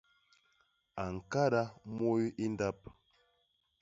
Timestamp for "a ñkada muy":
1.01-2.23